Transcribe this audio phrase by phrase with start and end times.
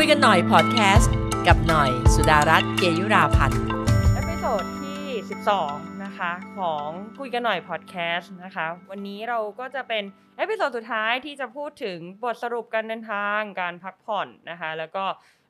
[0.00, 1.14] คุยกันหน่อยพอดแคสต์
[1.46, 5.02] กับหน่อยสุดารัตน์เกยุราพันธุ์ episode ที่
[5.52, 6.88] 12 นะคะของ
[7.18, 10.04] คุยกันหน่อยพอดแคสต์นะคะ วันนี้เราก็จะเป็น
[10.38, 15.04] episode สุดท้ายที่จะพูดถึงบทสรุปการเดินทางการพักผ่อนนะคะ แล้วก็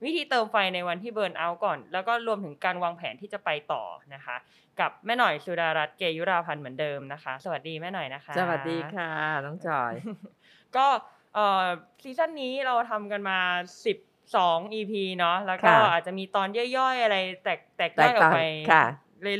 [0.04, 3.82] วิธีเติมไฟในวันที่ burnout ก่อน แล้วก็รวมถึงการวางแผนที่จะไปต่อ
[4.14, 4.36] นะคะ
[4.80, 9.10] กับแม่หน่อยสุดารัตน์เกยุราพันธุ์เหมือนเดิมนะคะ สวัสดีแม่หน่อยนะคะ สวัสดีค่ะ
[9.44, 9.92] น้องจอย
[10.76, 10.86] ก็
[11.34, 11.64] เอ่อ
[12.02, 13.38] ซีซั่นนี้เราทำกันมา
[14.34, 18.38] 12 EP เนาะแล้วก็ค่ะอาจจะมีตอนย่อยๆ อะไรแตกแตกแตย่อกยออต่ากงไป
[18.72, 18.84] ค่ะ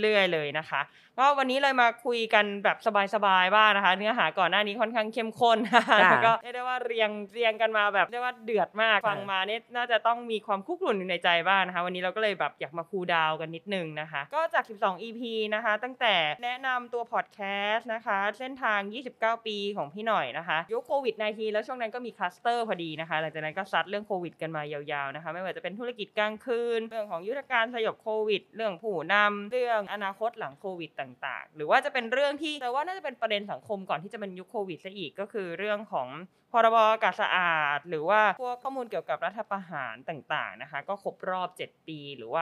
[0.03, 0.81] เรื่อยๆเลยนะคะ
[1.20, 2.77] ก็วันนี้เลยมาคุยกันแบบ
[3.15, 15.21] สบายๆบ้างนะคะ เนื้อหาก่อนหน้านี้ค่อนข้างเข้มข้นนะคะค่ะแล้วก็เรียกได้ว่าเรียงเรียงกันมาแบบเรียกว่าเดือดมากค่ะฟังมาเนี่ยน่าจะต้องมีความคุกรุ่นอยู่ในใจบ้างนะคะ วันนี้เราก็เลยแบบอยากมาคูลดาวน์กันนิดนึงนะคะ ก็จาก 12 EP
[15.55, 17.41] นะคะ ตั้งแต่แนะนำตัวพอดแค
[17.71, 18.80] สต์นะคะ เส้นทาง
[19.15, 36.09] 29 ปีของพี่หน่อยนะคะยุคโควิด -19 แล้วช่วงนั้นก็มีคลัสเตอร์พอดีนะคะหลังจากนั้นก็ซัดเรื่องโควิดกันมายาวๆนะคะ ไม่ว่าจะเป็นธุรกิจกลางคืน เรื่องของยุทธการสยบโควิด เรื่องผู้นำเรื่องอนาคตหลังโควิดต่างๆ หรือว่าจะเป็นเรื่องที่แต่ว่าน่าจะเป็นประเด็นสังคมก่อนที่จะเป็นยุคโควิดซะอีกก็คือเรื่องของ
[36.52, 42.40] พรบอากาศสะอาด หรือว่าพวกข้อมูลเกี่ยวกับรัฐประหารต่างๆนะคะ ก็ครบรอบ 7 ปี หรือว่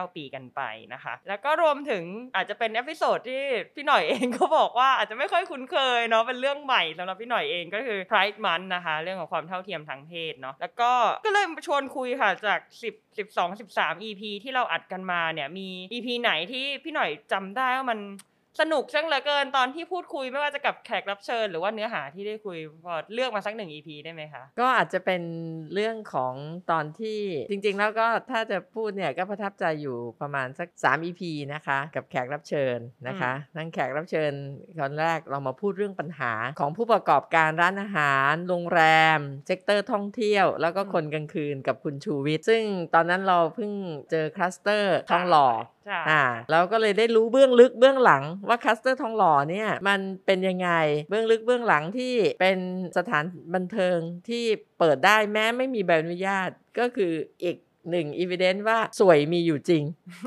[0.00, 0.60] า 29 ปีกันไป
[0.92, 2.04] นะคะ แล้วก็รวมถึง
[2.36, 3.42] อาจจะเป็น episode ที่
[3.74, 10.90] พี่หน่อยเองก็บอกว่าอาจจะไม่ค่อยคุ้นเคยเนาะเป็นเรื่องใหม่สำหรับพี่หน่อยเองก็คือ Pride Month นะคะ เรื่องของความเท่าเทียมทางเพศเนาะแล้วก็
[11.24, 17.98] ก็เลยชวนคุยค่ะจาก 10 12 13 EP ที่เราอัดกันมาเนี่ยมี EP ไหนที่พี่หน่อยจำได้ว่ามัน
[18.60, 25.22] สนุกจังเหลือเกินตอนที่พูดคุยไม่ว่าจะกับแขกรับเชิญ หรือว่าเนื้อหาที่ได้คุยพอเลือกมาสักหนึ่ง EP ได้ไหมคะ ก็อาจจะเป็น
[25.74, 26.34] เรื่องของ
[26.70, 31.22] ตอนที่จริง ๆ แล้วก็ถ้าจะพูดเนี่ยก็ประทับใจอยู่ประมาณสัก 3 EP
[31.54, 34.32] นะคะ กับแขกรับเชิญนะคะนั่งแขกรับเชิญ
[34.80, 38.82] ตอนแรกเรามาพูดเรื่องปัญหาของผู้ประกอบการร้านอาหาร โรงแร
[39.16, 42.62] ม sector ท่องเที่ยว แล้วก็คนกลางคืนกับคุณชูวิทย์ซึ่ง
[42.94, 43.72] ตอนนั้นเราเพิ่ง
[44.10, 45.48] เจอคลัสเตอร์ทองหล่อ
[45.81, 50.68] ใช่อ่าเราก็เลยได้รู้เบื้องลึกเบื้องหลังว่าคลัสเตอร์ทองหล่อเนี่ยมันเป็นยังไง
[51.08, 52.58] เบื้องลึกเบื้องหลังที่เป็น
[52.96, 53.98] สถานบันเทิง
[54.28, 54.44] ที่
[54.78, 57.12] เปิดได้แม้ไม่มีใบอนุญาตก็คือ
[57.42, 57.56] อีก
[57.90, 59.84] หนึ่งอีเวนต์ว่าสวยมีอยู่จริง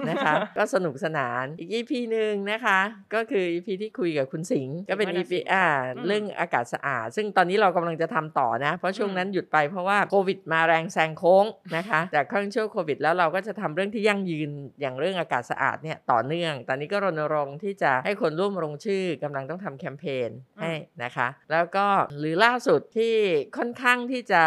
[0.10, 2.80] นะคะ ก็สนุกสนาน อีก EP หนึ่งนะคะ
[3.14, 5.66] ก็คือ EP ที่คุยกับคุณสิงห์ก็เป็น EP อ่า
[6.08, 11.46] เรื่องอากาศสะอาด ซึ่งตอนนี้เรากำลังจะทำต่อนะ เพราะช่วงนั้นหยุดไปเพราะว่าโควิดมาแรงแซงโค้ง
[11.76, 14.50] นะคะ จากช่วงช่วงโควิด แล้วเราก็จะทำเรื่องที่ยั่งยืน
[14.82, 20.30] อย่างเรื่องอากาศสะอาดเนี่ยต่อเนื่อง ตอนนี้ก็รณรงค์ที่จะให้คนร่วมลงชื่อกำลังต้องทำแคมเปญ
[20.62, 20.74] ให้
[21.04, 21.86] นะคะ แล้วก็
[22.20, 23.14] หรือล่าสุดที่
[23.58, 24.44] ค่อนข้างที่จะ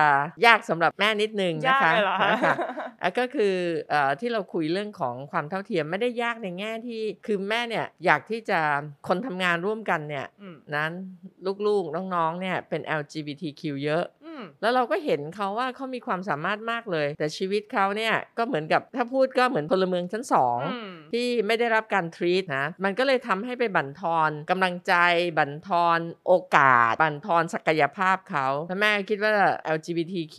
[0.46, 1.80] ยากสำหรับแม่นิดนึงยา
[2.30, 2.54] นะกคะ
[3.00, 3.54] เลยเหรอคะนะคะอะก็คือ
[3.90, 8.60] เอ่อที่เราคุยเรื่องของความเท่าเทียมไม่ได้ยากในแง่ที่คือแม่เนี่ยอยากที่จะ
[9.08, 10.92] คนทำงานร่วมกันเนี่ยอืมนั้น
[11.66, 14.17] ลูกๆน้องๆเนี่ยเป็น LGBTQ เยอะอืม
[14.60, 24.94] แล้วเราก็เห็นเขาว่าเขามีความสามารถมากเลย แต่ชีวิตเขาเนี่ยก็เหมือนกับถ้าพูดก็เหมือนพลเมืองชั้นสองอืมที่ไม่ได้รับการทรีตนะ มันก็เลยทำให้ไปบั่นทอนกำลังใจ
[25.38, 29.32] บั่นทอนโอกาส บั่นทอนศักยภาพเขาแล้วแม่คิดว่า
[29.76, 30.36] LGBTQ+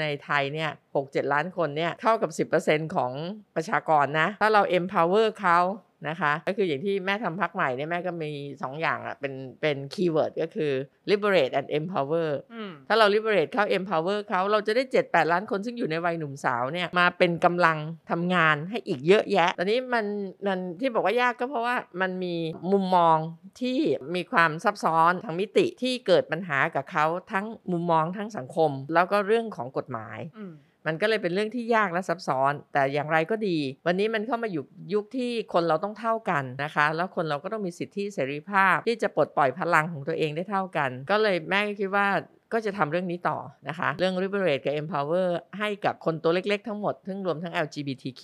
[0.00, 0.70] ในไทยเนี่ย
[1.02, 2.30] 6-7 ล้านคนเนี่ยเท่ากับ
[2.64, 3.12] 10%ของ
[3.56, 5.58] ประชากรนะ ถ้าเรา empower เขา
[6.08, 10.72] นะคะ ก็คืออย่างที่แม่ทำพรรคใหม่เนี่ยแม่ก็มี 2 อย่างอะเป็นเป็น keyword ก็คือ
[11.10, 17.78] liberate and empower อืมถ้าเรา liberate เขา empower เขาเราจะได้ 7-8 ล้านคนซึ่งอยู่ในวัยหนุ่มสาวเนี่ยมาเป็นกำลัง
[18.10, 20.06] ทำงานให้อีกเยอะแยะ ตอนนี้มัน
[20.46, 22.36] มันที่บอกว่ายากก็เพราะว่ามันมี
[22.72, 23.16] มุมมอง
[23.60, 23.78] ที่
[24.14, 30.44] มีความซับซ้อนทางมิติที่เกิดปัญหากับเขาทั้งมุมมองทั้งสังคม แล้วก็เรื่องของกฎหมายอื
[30.86, 42.06] มันก็เลยเป็นเรื่องที่ยากและซับซ้อน แต่อย่างไรก็ดี วันนี้มันเข้ามาอยู่ยุคที่คนเราต้องเท่ากันนะคะ แล้วคนเราก็ต้องมีสิทธิเสรีภาพ ที่จะปลดปล่อยพลังของตัวเองได้เท่ากัน ก็เลยแม่ก็คิดว่า
[42.52, 43.38] ก็จะทำเรื่องนี้ต่อ
[43.68, 45.28] นะคะ เรื่อง liberate กับ empower
[45.58, 48.22] ให้กับคนตัวเล็กๆทั้งหมด ทั้งรวมทั้ง LGBTQ+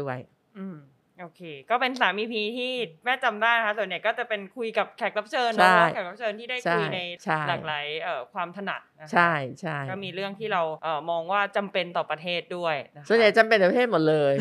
[0.00, 0.18] ด้วย
[0.58, 0.76] อืม
[1.20, 2.72] โอเค ก็เป็นสาม EP ที่
[3.04, 14.34] แม่จำได้นะคะส่วนใหญ่ก็จะเป็นคุยกับแขกรับเชิญเนอะใช่แขกรับเชิญที่ได้คุยใช่ในใช่หลากหลายเอ่อความถนัดนะคะใช่ใช่ก็มีเรื่องที่เราเอ่อมองว่าจำเป็นต่อประเทศด้วยนะคะส่วนใหญ่จำเป็นในประเทศหมดเลย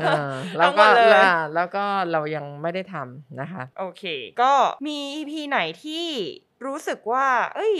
[0.00, 1.24] เออแล้วก็ทั้งหมดเลยแล้ว
[1.54, 4.04] แล้วก็เรายังไม่ได้ทำนะคะ โอเค
[4.42, 4.52] ก็
[4.86, 6.06] มี EP ไหนที่
[6.66, 7.76] รู้สึกว่า เอ้ย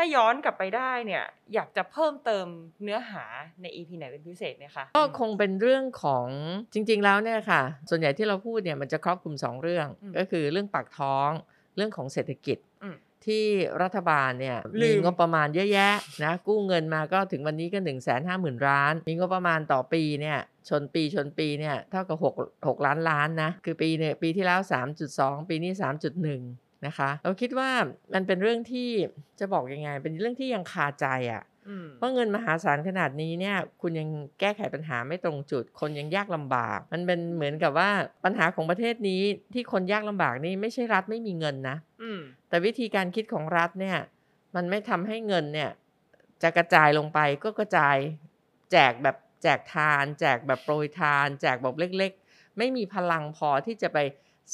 [0.00, 1.24] ถ้าย้อนกลับไปได้เนี่ย
[1.54, 2.46] อยากจะเพิ่มเติม
[2.82, 3.24] เนื้อหา
[3.62, 6.26] ใน EP ไหนเป็นพิเศษไหมคะก็คงเป็นเรื่องของ
[6.72, 11.30] จริง ๆ แล้วเนี่ยค่ะ ส่วนใหญ่ที่เราพูดเนี่ยมันจะครอบคลุมสองเรื่องอืมก็คือเรื่องปากท้อง
[11.76, 12.96] เรื่องของเศรษฐกิจอืม
[13.26, 13.46] ที่
[13.82, 24.60] รัฐบาลเนี่ยลืมีมงบประมาณเยอะแยะนะกู้เงินมาก็ถึงวันนี้ก็1นึ่งแสนห้าหมื่นล้าน มีงบประมาณต่อปีเนี่ยชนปีชนปีเนี่ยเท่ากับ 6 6 ล้านล้านนะคือปีเนี่ยปีที่แล้ว
[25.04, 27.70] 3.2 ปีนี้ 3.1 นะคะ เราคิดว่า
[28.14, 28.88] มันเป็นเรื่องที่
[29.40, 34.08] จะบอกยังไง เป็นเรื่องที่ยังคาใจอะ่ะอืมเพราะเงินมหาศาลขนาดนี้เนี่ย คุณยัง
[34.40, 37.90] แก้ไขปัญหาไม่ตรงจุด คนยังยากลำบาก มันเป็นเหมือนกับว่า
[38.24, 39.22] ปัญหาของประเทศนี้
[39.54, 43.98] ที่คนยากลำบากนี่ไม่ใช่รัฐไม่มีเงินนะอืมแต่วิธีการคิดของรัฐเนี่ย
[44.56, 45.70] มันไม่ทำให้เงินเนี่ย
[46.42, 47.96] จะกระจายลงไปก็กระจาย
[48.72, 53.98] แจกแบบแจกทาน แจกแบบโปรยทาน แจกแบบเล็ก ๆ ไม่มีพลังพอที่จะไป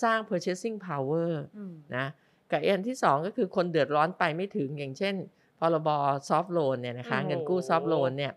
[0.03, 2.07] สร้าง purchasing power อืมนะ
[2.51, 5.15] กับอันที่สองก็คือคนเดือดร้อนไปไม่ถึงอย่างเช่น
[5.59, 5.89] พรบ
[6.29, 8.33] ซอฟ t ์โลนเนี่ยนะคะโอ้โหเงินกู้ซอฟ t ์โลนเนี่ย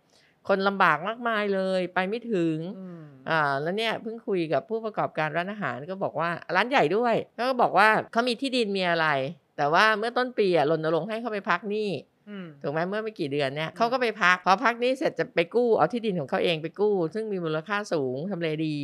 [0.47, 9.07] คนลำบากมากมายเลยไปไม่ถึงอืมอ่าแล้วเนี่ยเพิ่งคุยกับผู้ประกอบการร้านอาหารก็บอกว่าร้านใหญ่ด้วยก็บอกว่าเขามีที่ดินมีอะไร
[9.57, 11.89] แต่ว่าเมื่อต้นปีอะรณรงค์ให้เขาไปพักหนี้
[12.29, 18.77] อืมถูกไหมเมื่อไม่กี่เดือนเนี่ยอืมเขาก็ไปพักพอพักหนี้เสร็จจะไปกู้เอาที่ดินของเขาเองไปกู้ ซึ่งมีมูลค่าสูงทำเลดี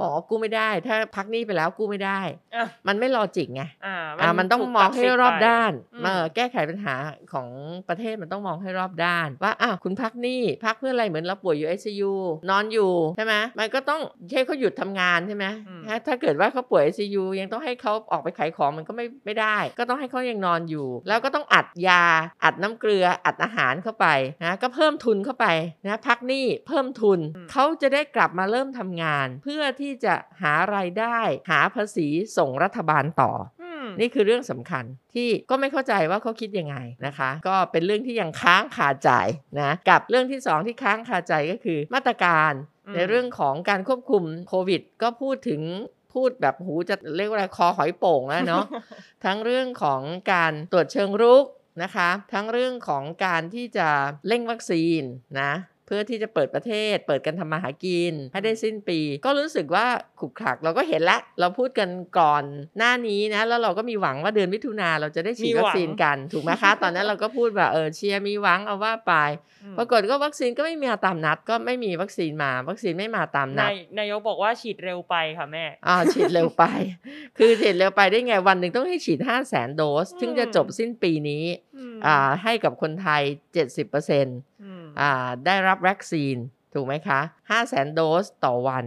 [0.00, 2.20] บอกว่ากู้ไม่ได้ ถ้าพักหนี้ไปแล้วกู้ไม่ได้
[2.54, 6.94] อะมันไม่ลอจิกไงอ่าอ่ามันต้องถูกมองตัให้สิทธิ์รอบไปด้านอืมเออแก้ไขปัญหา
[7.32, 7.48] ของ
[7.88, 12.12] ประเทศมันต้องมองให้รอบด้าน ว่าอ้าวคุณพักหนี้พักเพื่ออะไรเหมือนเราป่วยอยู่ ICU
[12.50, 14.00] นอนอยู่ใช่ไหมมันก็ต้อง
[14.32, 22.04] ให้เขาหยุดทำงานใช่ไหมอืมถ้าถ้าเกิดว่าเขาป่วย ICU ยังต้องให้เขาออกไปขายของมันก็ไม่ไม่ได้ ก็ต้องให้เขายังนอนอยู่ แล้วก็ต้องอัดยา
[22.44, 24.06] อัดน้ำเกลืออัดอาหารเข้าไป
[24.44, 25.46] นะก็เพิ่มทุนเข้าไป
[25.86, 27.20] นะพักหนี้เพิ่มทุน
[27.52, 31.18] เขาจะได้กลับมาเริ่มทำงาน เพื่อที่จะหารายได้
[31.50, 33.30] หาภาษีส่งรัฐบาลต่อ
[33.62, 34.84] อืมนี่คือเรื่องสำคัญ
[35.14, 36.76] ที่ก็ไม่เข้าใจว่าเขาคิดยังไง
[37.06, 39.10] นะคะ ก็เป็นเรื่องที่ยังค้างคาใจ
[39.60, 42.52] นะกับเรื่องที่สองที่ค้างคาใจก็คือมาตรการ
[42.86, 45.62] อืมในเรื่องของการควบคุมโควิด ก็พูดถึง
[46.12, 48.64] พูดแบบหูจะเรียกว่าอะไรคอหอยโป่งแล้วเนาะ
[49.24, 50.00] ทั้งเรื่องของ
[50.32, 51.44] การตรวจเชิงรุก
[51.82, 53.88] นะคะ ทั้งเรื่องของการที่จะ
[54.26, 55.02] เร่งวัคซีน
[55.40, 55.52] นะ
[55.86, 59.86] เพื่อที่จะเปิดประเทศ เปิดการทำมาหากิน ให้ได้สิ้นปี ก็รู้สึกว่า
[60.20, 61.88] ขลุกขลักเราก็เห็นแล้วเราพูดกัน
[62.18, 62.44] ก่อน
[62.78, 69.12] หน้านี้นะ แล้วเราก็มีหวังว่าเดือนมิถุนาเราจะได้ฉีดมีหวังวัคซีนกัน ถูกไหมคะ ตอนนั้นเราก็พูดแบบเออเชียร์มีหวังเอาว่าไป
[69.64, 76.64] อืมปรากฏก็วัคซีนก็ไม่มีมาตามนัด ก็ไม่มีวัคซีนมา วัคซีนไม่มาตามนันาดยนายกบอกว่าฉีดเร็วไปค่ะแม่อ่าฉีดเร็วไป
[77.38, 81.44] คือฉีดเร็วไปได้ไงวันหนึ่งต้องให้ฉีด 5 0 0แสนโดสอืมถึงจะจบสิ้นปีนี้
[81.94, 83.22] มอ่าให้กับคนไทย
[83.52, 84.53] 70%ออืม่า
[85.46, 86.36] ได้รับวัคซีน
[86.74, 88.84] ถูกไหมคะ5 0 0แสนโดสต่อวัน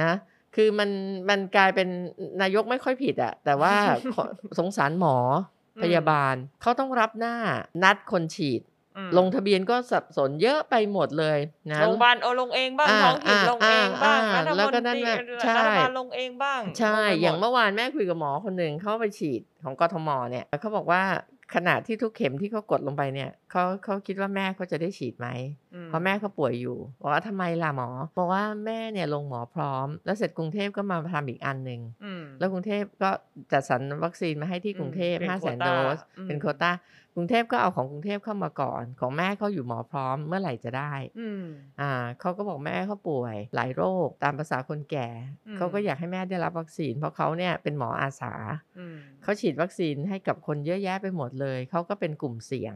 [0.00, 0.12] นะ
[0.54, 0.90] คือมัน
[1.28, 1.88] มันกลายเป็น
[2.42, 3.74] นายกไม่ค่อยผิดอะแต่ว่า
[4.14, 4.24] ขอ
[4.58, 5.16] สงสารหมอ
[5.82, 7.36] พยาบาลเขาต้องรับหน้า
[7.82, 8.62] นัดคนฉีด
[8.96, 11.38] อืมลงทะเบียนก็สับสนเยอะไปหมดเลย
[11.70, 21.02] นะโรงพยาบาลเอาลงเองบ้างอ่าท้องถิ่นลงเองบ้างอ่ารัฐมแล้วนก็ตนั่นรีน่ะรัใช่ฐบาลลงเองบ้าง ใช่งไปหมดอย่างเมื่อวานแม่คุยกับหมอคนหนึ่งเขาไปฉีดของกทมเนี่ยเขาบอกว่า
[21.54, 25.28] ขนาดที่ทุกเข็มที่เขากดลงไปเนี่ยเขาเขาคิดว่าแม่เขาจะได้ฉีดไหม
[25.74, 33.10] อืมเพราะแม่เขาป่วยอยู่บอกว่าทำไมล่ะหมอบอกว่าแม่เนี่ยลงหมอพร้อม แล้วเสร็จกรุงเทพก็มาทำอีกอันหนึ่งอืมแล้วกรุงเทพก็
[33.52, 36.70] จัดสรรวัคซีนมาให้ที่กรุงเทพเป็นห้าแสนโควโดต้าสอืมเป็นโควต้า
[37.18, 41.44] กรุงเทพก็เอาของกรุงเทพเข้ามาก่อน ของแม่เขาอยู่หมอพร้อมเมื่อไหร่จะได้อืม
[41.80, 45.08] อ่าเขาก็บอกแม่เขาป่วย หลายโรคตามภาษาคนแก่
[45.46, 48.32] อืมเขาก็อยากให้แม่ได้รับวัคซีน เพราะเขาเนี่ยเป็นหมออาสา
[48.78, 52.74] อืมเขาฉีดวัคซีนให้กับคนเยอะแยะไปหมดเลยเขาก็เป็นกลุ่มเสี่ยง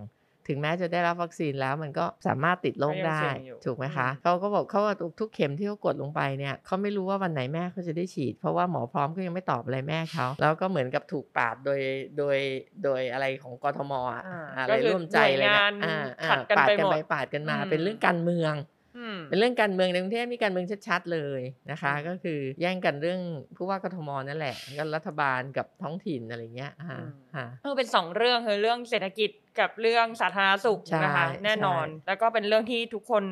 [0.51, 11.81] ถึงแม้จะได้รับวัคซีนแล้วมันก็สามารถติดโรคก็ยังได้เสี่ยงอยู่ถูกไหมคะอืมเขาก็บอกเขาว่าทุกเข็มที่เขากดลงไปเนี่ยเขาไม่รู้ว่าวันไหนแม่เขาจะได้ฉีด เพราะว่าหมอพร้อมก็ยังไม่ตอบอะไรแม่เขาแล้วก็เหมือนกับถูกปาดโดย
[12.19, 12.39] โดย
[12.85, 18.80] โดยอะไรของกทมอะอ่าอะไรก็คือร่วมใจเลยหน่วยนะงานอ่าอ่าขัดกันปาดไปกันหมดไปปาดกันมาอืมเป็นเรื่องการเมืองอืม
[19.31, 23.21] เป็นเรื่องการเมืองในกรุงเทพมีการเมืองชัดๆเลยนะคะอืมก็คือแย่งกันเรื่อง
[23.57, 26.99] ผู้ว่ากทมนั่นแหละก็รัฐบาลกับท้องถิ่นอะไรเงี้ยอ่า
[27.35, 33.25] ค่ะเออเป็นสองเรื่องคือเรื่องเศรษฐกิจกับเรื่องสาธารณสุขใช่นะคะแน่นอนใช่แล้วก็เป็นเรื่องที่ทุกคน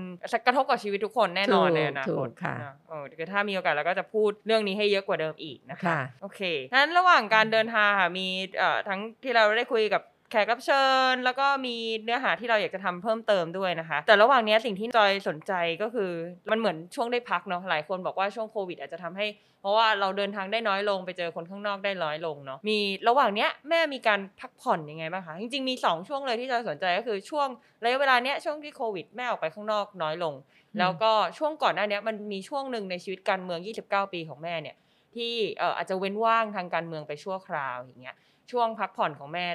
[0.47, 6.41] กระทบกับชีวิตทุกคนแน่นอนถูกในอนาถูคกตค่ะนะเออคือถ้ามีโอกาสเราก็จะพูดเรื่องนี้ให้เยอะกว่าเดิมอีกนะคะค่ะโอเค
[6.75, 8.27] นั้นระหว่างการเดินทางค่ะมี
[8.59, 16.11] เอ่อทั้งที่เราได้คุยกับ แขกรับเชิญ แล้วก็มีเนื้อหาที่เราอยากจะทำเพิ่มเติมด้วยนะคะ แต่ระหว่างเนี้ยสิ่งที่จอยสนใจก็คือ
[16.51, 19.27] มันเหมือนช่วงได้พักเนาะหลายคนบอกว่าช่วงโควิดอาจจะทำให้
[19.61, 27.49] เพราะว่าเราเดินทางได้น้อยลงไปเจอคนข้างนอกได้น้อยลงเนาะมีระหว่างเนี้ยแม่มีการพักผ่อนยังไงบ้างคะจริงๆมี 2 ช่วงเลยที่เราสนใจก็คือช่วง
[27.85, 30.35] ระยะเวลาเนี้ยช่วงที่โควิดแม่ออกไปข้างนอกน้อยลง
[30.79, 34.77] แล้วก็ช่วงก่อนหน้าเนี้ยมันมีช่วงหนึ่งในชีวิตการเมือง 29 ปีของแม่เนี่ย
[35.15, 38.17] ที่เอ่ออาจจะเว้นว่างทางการเมืองไปชั่วคราวอย่างเงี้ย
[38.51, 39.47] ช่วงพักผ่อนของแม่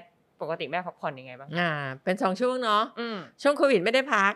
[0.44, 1.72] ปกติแม่พักผ่อนยังไงบ้างอ่า
[2.04, 4.34] เป็นสองช่วงเนาะอืมช่วงโควิดไม่ได้พัก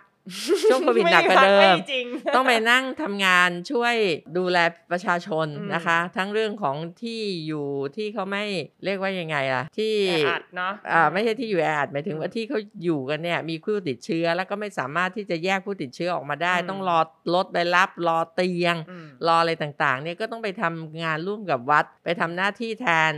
[0.70, 3.96] ช่วงโควิดหนักกว่าไพัเดิไม่มจริงต้องไปนั่งทำงานช่วย
[4.38, 4.58] ดูแล
[4.92, 8.44] ประชาชนอืมนะคะ ทั้งเรื่องของที่อยู่ที่เขาไม่
[8.86, 17.00] เรียกว่ายังไงล่ะ ที่แออัดเนาะอ่าไม่ใช่ที่อยู่แออัดหมายถึงอืมว่าที่เขาอยู่กันเนี่ยมีผู้ติดเชื้อแล้วก็ไม่สามารถที่จะแยกผู้ติดเชื้อออกมาได้อืมต้องรอ
[17.34, 23.14] รถไปรับรอเตียงอืมรออะไรต่างๆ เนี่ยก็ต้องไปทำงานร่วมกับวัด ไปทำหน้าที่แทน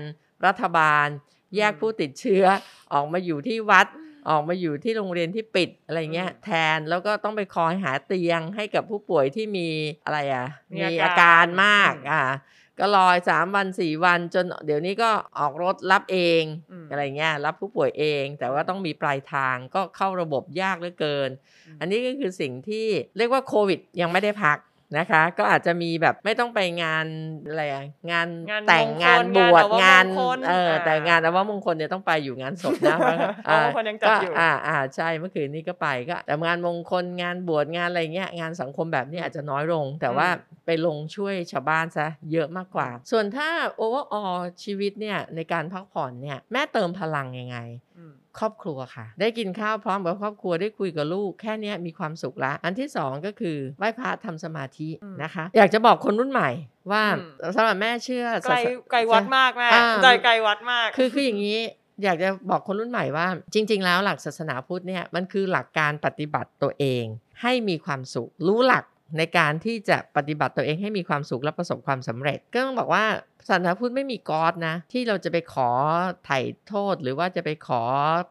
[0.46, 1.08] รัฐบาล
[1.58, 2.44] แยกอืมผู้ติดเชื้อ
[2.94, 3.88] ออกมาอยู่ที่วัด
[4.30, 9.70] ออกมาอยู่ที่โรงเรียนที่ปิดอะไรเงี้ยอืมแทนแล้วก็ต้องไปคอยหาเตียงให้กับผู้ป่วยที่มี
[10.06, 12.24] อะไรอะมีมีอาการอาการมากอืมอ่า
[12.80, 21.30] ก็รอยสามวันสี่วันจนเดี๋ยวนี้ก็ออกรถรับเองอืมอะไรเงี้ยรับผู้ป่วยเอง แต่ว่าต้องมีปลายทางก็เข้าระบบยากเหลือเกิน
[21.68, 22.88] อืมอันนี้ก็คือสิ่งที่
[23.18, 24.58] เรียกว่าโควิดยังไม่ได้พัก
[24.98, 27.06] นะคะ ก็อาจจะมีแบบไม่ต้องไปงาน
[27.48, 32.98] อะไรอะงานงานแต่งมงคลงานบวชงางานนอวมงคลเอออ่าแต่งานอวมงคลเนี่ยต้องไปอยู่งานศพนะ
[33.48, 40.28] อวมงคลยังจัดอยู่ก็อ่าอ่าใช่เมื่อคืนนี้ก็ไปก็แต่งานมงคลงานบวชงานอะไรเงี้ยงานสังคมแบบนี้อาจจะน้อยลง แต่ว่า
[40.66, 44.24] ไปลงช่วยชาวบ้านซะเยอะมากกว่า ส่วนถ้าโอเวอร์ออ
[44.64, 47.58] ชีวิตเนี่ยในการพักผ่อนเนี่ยแม่เติมพลังยังไง
[47.89, 47.89] อืม
[48.40, 56.50] ครอบครัวค่ะ ได้กินข้าวพร้อมกับครอบครัวได้คุยกับลูกแค่เนี้ยมีความสุขละอันที่สองก็คือไหว้พระทำสมาธิอืมนะคะ อยากจะบอกคนรุ่นใหม่
[56.92, 61.60] ว่าอืมสำหรับแม่เชื่อไกลศาสไกลวัดมากแม่อ่าใจไกลวัดมาก คือคืออย่างนี้
[62.04, 67.04] อยากจะบอกคนรุ่นใหม่ว่า จริง ๆ แล้วหลักศาสนาพุทธเนี่ยมันคือหลักการปฏิบัติตัวเอง
[67.42, 68.86] ให้มีความสุข รู้หลัก
[69.18, 73.06] ในการที่จะปฏิบัติตัวเองให้มีความสุขและประสบความสำเร็จ ก็ต้องบอกว่า
[73.48, 75.70] ศาสนาพุทธไม่มีกอดนะ ที่เราจะไปขอ
[76.26, 77.82] ไถ่โทษหรือว่าจะไปขอ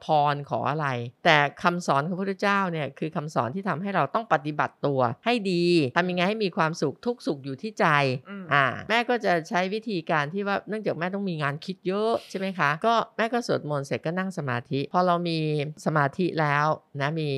[0.04, 0.88] พรขออะไร
[1.24, 5.64] แต่คำสอนของพระพุทธเจ้าเนี่ยคือคำสอนที่ทำให้เราต้องปฏิบัติตัวให้ดี
[5.96, 7.86] ทำยังไงให้มีความสุขทุกสุขอยู่ที่ใจ
[8.28, 15.38] อืมอ่าแม่ก็จะใช้วิธีการที่ว่าเนื่องจากแม่ต้องมีงานคิดเยอะใช่ไหมคะ ก็แม่ก็สวดมนต์เสร็จก็นั่งสมาธิ พอเรามี
[15.86, 16.66] สมาธิแล้ว
[17.00, 17.30] นะมี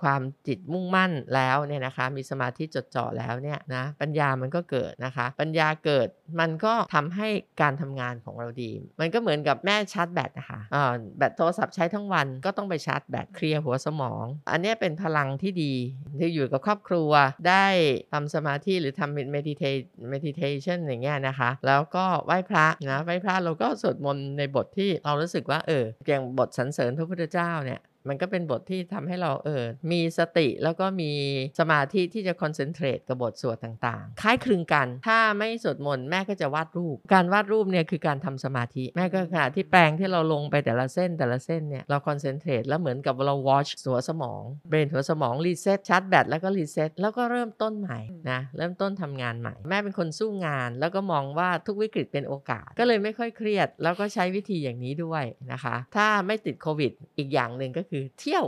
[0.00, 6.08] ความจิตมุ่งมั่นแล้วเนี่ยนะคะ มีสมาธิจดจ่อแล้วเนี่ยนะปัญญามันก็เกิดนะคะ ปัญญาเกิด
[6.40, 7.28] มันก็ทำให้
[7.62, 15.74] การทำงานของเราดี มันก็เหมือนกับแม่ชาร์จแบตนะคะอ่าแบตโทรศัพท์ใช้ทั้งวันก็ต้องไปชาร์จแบตเคลียร์หัวสมอง อันนี้เป็นพลังที่ดี
[16.18, 17.10] ที่อยู่กับครอบครัว
[17.48, 17.66] ได้
[18.12, 31.12] ทำสมาธิหรือทำเป็น meditate meditation อย่างเงี้ยนะคะ แล้วก็ไหว้พระนะไหว้พระเราก็สวดมนต์ในบทที่เรารู้สึกว่าเอออย่างบทสรรเสริญพระพุทธเจ้าเนี่ย มันก็เป็นบทที่ทำให้เราเออมีสติแล้วก็มี
[31.58, 47.98] สมาธิที่จะ concentrate กับบทสวดต่างๆ คล้ายคลึงกัน ถ้าไม่สวดมนต์แม่ก็จะวาดรูป การวาดรูปเนี่ยคือการทำสมาธิ แม่ก็ขณะที่แปลงที่เราลงไปแต่ละเส้นแต่ละเส้นเนี่ยเรา concentrate แล้วเหมือนกับเรา wash หัวสมองbrain หัวสมอง reset ชาร์จแบตแล้วก็ reset แล้วก็เริ่มต้นใหม่
[48.30, 58.44] นะเริ่มต้นทำงานใหม่ แม่เป็นคนสู้งาน แล้วก็มองว่าทุกวิกฤตเป็นโอกาส ก็เลยไม่ค่อยเครียด แล้วก็ใช้วิธีอย่างนี้ด้วยนะคะ ถ้าไม่ติดโควิด อีกอย่างหนึ่งก็คือเที่ยว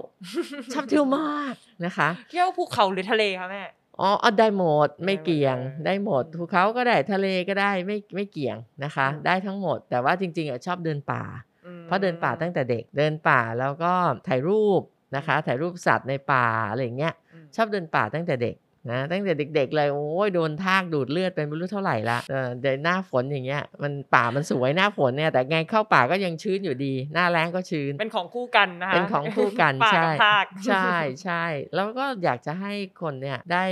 [0.72, 3.62] ชอบเที่ยวมากนะคะ เที่ยวภูเขาหรือทะเลคะแม่
[4.00, 11.24] อ๋อเอาได้หมดไม่ได้หมดเกี่ยงเลยได้หมดอืมภูเขาก็ได้ทะเลก็ได้ไม่ไม่เกี่ยงนะคะอืมได้ทั้งหมด แต่ว่าจริงๆอะชอบเดินป่า
[11.66, 13.92] อืมเพราะเดินป่าตั้งแต่เด็กเดินป่าแล้วก็
[14.28, 14.82] ถ่ายรูป
[15.16, 18.56] นะคะ ถ่ายรูปสัตว์ในป่าอะไรอย่างเงี้ยอืมชอบเดินป่าตั้งแต่เด็ก
[18.92, 30.90] นะตั้งแต่เด็ก ๆ เลยโอ้ยโดนทากดูดเลือดเป็นไม่รู้เท่าไหร่ละเออเดี๋ยวหน้าฝนอย่างเงี้ยมันป่ามันสวยหน้าฝนเนี่ยแต่ไงเข้าป่าก็ยังชื้นอยู่ดี หน้าแล้งก็ชื้น เป็นของคู่กันนะคะเป็นของคู่กันป่าใช่กับทากใช่
[31.22, 33.64] ใช่แล้วก็อยากจะให้คนเนี่ยได้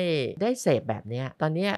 [0.42, 1.72] ได้เสพแบบเนี้ยตอนเนี้ย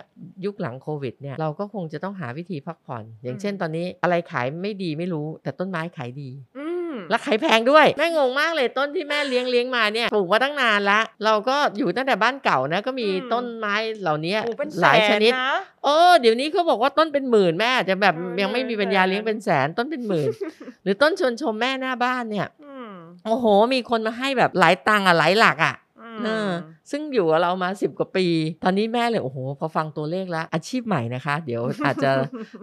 [0.44, 6.67] ยุคหลังโควิดเนี่ยเราก็คงจะต้องหาวิธีพักผ่อน อย่างเช่นตอนนี้อะไรขายไม่ดีไม่รู้ แต่ต้นไม้ขายดีอืม
[7.10, 20.28] แล้วขายแพงด้วย แม่งงมากเลยต้นที่แม่เลี้ยงเลี้ยงมาเนี่ยปลูกมาตั้งนานละเราก็อยู่ตั้งแต่บ้านเก่านะก็มีอืมต้นไม้เหล่านี้โอ้เป็นหลายชนิดแสนะโอ้เดี๋ยวนี้เขาบอกว่าต้นเป็นหมื่นแม่อาจจะแบบเออยังไม่มีปัญญาเลี้ยงเป็นแสนต้นเป็นหมื่น
[20.82, 22.92] หรือต้นชวนชมแม่หน้าบ้านเนี่ยอืม
[23.24, 26.50] โอ้โห มีคนมาให้แบบหลายตังค์อะหลายหลักอะอืมเออ
[26.90, 28.26] ซึ่งอยู่กับเรามาสิบกว่าปี
[28.64, 32.10] ตอนนี้แม่เลย โอ้โห พอฟังตัวเลขแล้ว อาชีพใหม่นะคะ เดี๋ยวอาจจะ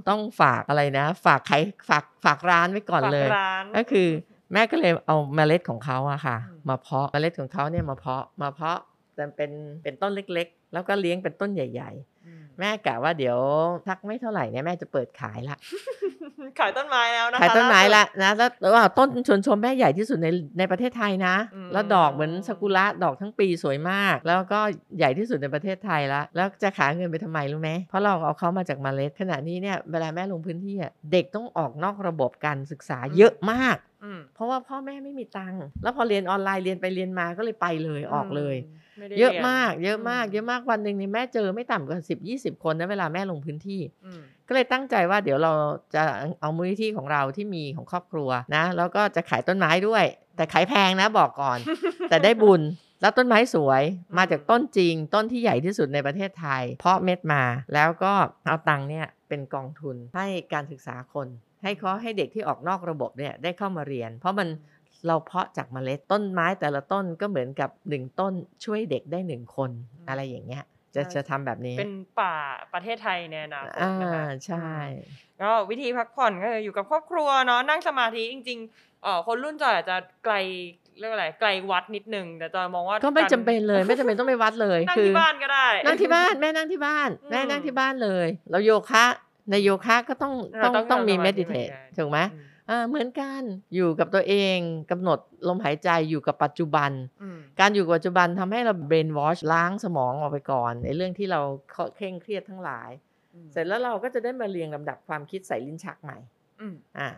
[0.09, 4.07] ต้องฝากอะไรนะ ฝากขายฝากฝากร้านไว้ก่อนเลยฝากร้านก็คือ
[4.53, 8.79] แม่ก็เลยเอาเมล็ดของเขาอะค่ะอืมมาเพาะเมล็ดของเขาเนี่ยมาเพาะมาเพาะ
[9.15, 9.51] แต่เป็น
[9.83, 11.91] เป็นต้นเล็กๆ แล้วก็เลี้ยงเป็นต้นใหญ่
[12.25, 13.37] อืมๆแม่กะว่าเดี๋ยว
[13.87, 15.57] ทักไม่เท่าไหร่เนี่ยแม่จะเปิดขายละ
[16.59, 24.59] ขายต้นไม้แล้วนะคะขายต้นไม้าละสุดนะแล้วแล้วว่าต้นชวนชมแม่ใหญ่ที่สุดในในประเทศไทยนะอืมแล้วดอกเหมือนซากุระดอกทั้งปีสวยมาก แล้วก็
[24.97, 33.94] ใหญ่ที่สุดในประเทศไทยละแล้วจะขายเงินไปทำไมรู้ไหมเพราะเราเอาเขามาจากเมล็ดขณะนี้เนี่ยเวลาแม่ลงพื้นที่อะเด็กต้องออกนอกระบบการศึกษาเยอะมากอืม
[34.35, 38.55] เพราะว่าพ่อแม่ไม่มีตังค์แล้วพอเรียนออนไลน์เรียนไปเรียนมาก็เลยไปเลยออกเลย
[38.97, 45.51] ไม่ได้เยอะรีนมาก เยอะมากมเยอะมากวันหนึ่งนี่แม่เจอไม่ต่ำกว่าสิบยี่สิบคนนะเวลาแม่ลงพื้นที่อืมก็เลยตั้งใจว่าเดี๋ยวเรา
[45.95, 46.03] จะ
[46.41, 50.03] เอามูลนิธิของเราที่มีของครอบครัวนะ แล้วก็จะขายต้นไม้ด้วย
[50.35, 51.57] แต่ขายแพงนะบอกก่อน
[52.09, 52.61] แต่ได้บุญ
[53.01, 53.83] แล้วต้นไม้สวย
[54.17, 57.43] มาจากต้นจริง ต้นที่ใหญ่ที่สุดในประเทศไทย เพาะเม็ดมา
[57.73, 58.13] แล้วก็
[58.45, 61.27] เอาตังค์เนี่ยเป็นกองทุนให้การศึกษาคน
[61.63, 64.47] ให้เขาให้เด็กที่ออกนอกระบบเนี่ยได้เข้ามาเรียน เพราะมัน
[65.07, 68.33] เราเพาะจากเมล็ดต้นไม้แต่ละต้นก็เหมือนกับหนึ่งต้น
[68.65, 69.71] ช่วยเด็กได้หนึ่งคน
[70.09, 70.63] อะไรอย่างเงี้ย
[70.95, 72.33] จะใช่จะทำแบบนี้เป็นป่า
[72.73, 74.69] ประเทศไทยในอนาคตอ่านะคะใช่
[75.41, 80.35] ก็วิธีพักผ่อนก็คืออยู่กับครอบครัวเนาะนั่งสมาธิจริงๆเอ่อคนรุ่นจอยอาจจะไกล
[80.99, 89.05] เรียกว่าอะไรไกลวัดนิดนึงแต่จอยมองว่าก็ไม่ารจำเป็นเลย ไม่จำเป็นต้องไปวัดเลยนั่งคืที่บ้านก็ได้ นั่งที่บ้านแม่นั่งที่บ้านอืมแม่นั่งที่บ้านเลยแล้วโยคะ
[89.51, 93.41] ในโยคะก็ต้องเราต้องต้องต้องมีทำสมาธิเมดิเทเหมือนกันถูกไหมอืมอ่าเหมือนกัน
[93.75, 94.57] อยู่กับตัวเอง
[94.91, 101.41] กำหนดลมหายใจอยู่กับปัจจุบันอืมการอยู่กับปัจจุบันทำให้เราเบรนวอชล้างสมองออกไปก่อนในเรื่องที่เรา
[101.95, 102.89] เคร่งเครียดทั้งหลาย
[103.51, 106.17] เสร็จแล้วเราก็จะได้มาเรียงลำดับความคิดใส่ลิ้นชักใหม่
[106.59, 107.09] อืมอ่า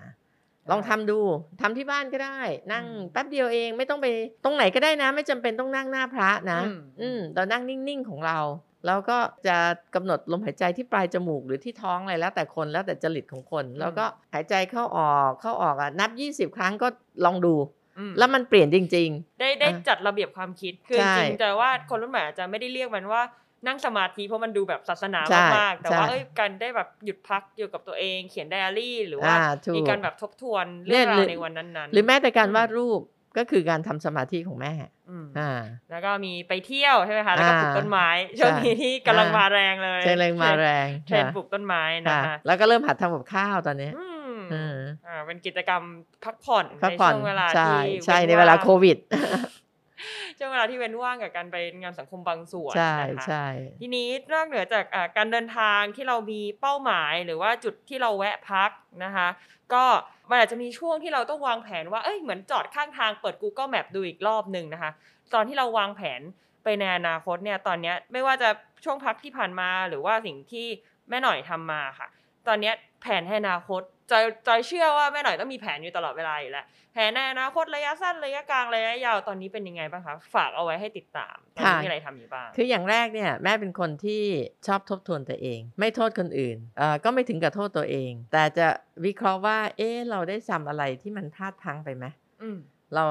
[0.72, 1.19] ลองทำดู
[1.62, 2.39] ทำที่บ้านก็ได้
[2.72, 4.07] นั่งอืมแป๊บเดียวเองไม่ต้องไป
[4.43, 8.39] ตรงไหนก็ได้นะ ไม่จำเป็นต้องนั่งหน้าพระนะ อืมอืมเรานั่งนิ่งๆของเรา
[8.86, 9.17] แล้วก็
[9.48, 9.57] จะ
[9.96, 16.88] กำหนดลมหายใจที่ปลายจมูกหรือที่ท้องอะไรแล้วแต่คนแล้วแต่จริตของคน แล้วก็หายใจเข้าออกเข้าออกอะนับ 20 ครั้งก็
[17.25, 17.53] ลองดู
[17.98, 23.24] อืมแล้วมันเปลี่ยนจริงได้ได้อะจัดระเบียบความคิดคือใช่จริงๆแต่ว่าคนรุ่นใหม่อาจจะไม่ได้เรียกมันว่า
[23.67, 33.01] นั่งสมาธิเพราะมันดูแบบศาสนาใช่มากๆแต่ว่าใช่เอ้ยการได้แบบหยุดพักอยู่กับตัวเอง เขียนไดอารี่ หรือว่าอ่าถูกมีการแบบทบทวนเนี่เรื่อยงหรารืวอในวันนั้นๆๆหรือแม้แต่การอืมวาดรูป
[33.38, 34.74] ก็คือการทำสมาธิของแม่
[35.10, 35.51] อืมอ่า
[35.91, 38.08] แล้วก็มีไปเที่ยวใช่ไหมคะ แล้วก็อ่าปลูกต้นไม้
[38.39, 44.75] ช่วงนี้ที่กำลังอ่ามมาแรงเลยใช่แรงมาแรงเทรนด์ค่ะปลูกต้นไม้นะค่ะคะแล้วก็เริ่มหัดทำกับข้าวตอนนี้อืมอืม
[45.08, 45.82] อ่าเป็นกิจกรรม
[46.24, 48.98] พักผ่อนพักในผ่อนช่วงเวลาใช่ที่ใช่ว้ในเวลางโควิด
[50.38, 53.46] ช่วงเวลาที่เว้นว่างกับการไปงานสังคมบางส่วนใช่นะคะใช่
[53.79, 58.70] ทีนี้นอกเหนือจากอ่าการเดินทางที่เรามีเป้าหมายหรือว่าจุดที่เราแวะพัก
[59.03, 59.27] นะคะ
[59.74, 59.84] ก็
[60.29, 64.91] มันอาจจะมีช่วงที่เราต้องวางแผนว่าเอ้ยเหมือนจอดข้างทางเปิด Google Map ดูอีกรอบหนึ่งนะคะ
[65.34, 66.22] ตอนที่เราวางแผน
[66.63, 68.50] ไปในอนาคตเนี่ยตอนเนี้ยไม่ว่าจะ
[68.84, 70.67] ช่วงพักที่ผ่านมาหรือว่าสิ่งที่
[71.10, 72.08] แม่หน่อยทำมาค่ะ
[72.48, 84.24] ตอนเนี้ยแผนในอนาคต จอยจอยเชื่อว่าแม่หน่อยต้องมีแผนอยู่ตลอดเวลาอยู่แล้วแผนในอนาคตระยะสั้นระยะกลางระยะยาวตอนนี้เป็นยังไงบ้างคะฝากเอาไว้ให้ติดตามตอนนี้ค่ะมีอะไรทำอยู่บ้างคืออย่างแรกเนี่ยแม่เป็นคนที่
[84.68, 88.68] ชอบทบทวนตัวเอง ไม่โทษคนอื่นเอ่อก็ไม่ถึงกับโทษตัวเอง แต่จะ
[89.06, 92.06] วิเคราะห์ว่าเอ๊ะเราได้จำอะไรที่มันพลาดพลั้งไปไหม
[92.42, 92.58] อืม
[92.96, 93.06] เรา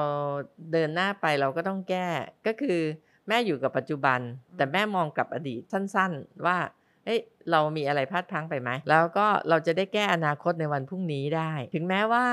[0.71, 2.07] เดินหน้าไปเราก็ต้องแก้
[2.47, 2.81] ก็คือ
[3.27, 4.19] แม่อยู่กับปัจจุบัน
[4.57, 6.57] แต่แม่มองกลับอดีตสั้น ๆ ว่า
[7.05, 7.19] เอ้ย
[7.51, 12.25] เรามีอะไรพลาดพลั้งไปไหม แล้วก็เราจะได้แก้อนาคตในวันพรุ่งนี้ได้ ถึงแม้ว่า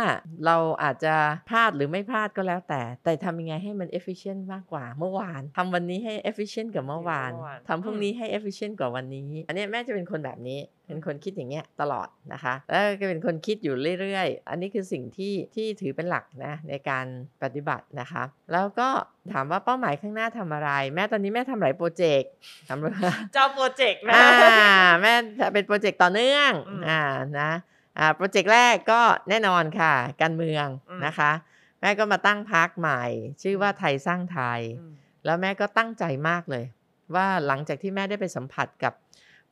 [0.47, 1.15] เราอาจจะ
[1.49, 17.07] พลาดหรือไม่พลาดก็แล้วแต่ แต่ทำยังไงให้มัน efficient มากกว่าเมื่อวานทำวันนี้ให้ efficient กว่าเมื่อวานเมื่อวานทำพรุ่งนี้ให้ efficient กว่าวันนี้ อันเนี้ยแม่จะเป็นคนแบบนี้เป็นคนคิดอย่างเงี้ยตลอดนะคะ แล้วก็เป็นคนคิดอยู่เรื่อยๆ อันนี้คือสิ่งที่ที่ถือเป็นหลักนะในการ
[17.43, 18.89] ปฏิบัตินะคะ แล้วก็
[19.33, 22.31] ถามว่าเป้าหมายข้างหน้าทำอะไร แม่ตอนนี้แม่ทำหลายโปรเจกต์
[22.69, 24.75] ทำเจ้าโปรเจกต์นะอ่า
[25.05, 25.15] แม่
[25.55, 27.03] เป็นโปรเจกต์ต่อเนื่องอืมอ่า
[27.41, 27.51] นะ
[27.99, 31.33] อ่าโปรเจกต์แรกก็แน่นอนค่ะ การเมืองอืมนะคะ
[31.81, 33.05] แม่ก็มาตั้งพักใหม่
[33.43, 36.65] ชื่อว่าไทยสร้างไทยอืมแล้วแม่ก็ตั้งใจมากเลย
[37.15, 38.93] ว่าหลังจากที่แม่ได้ไปสัมผัสกับ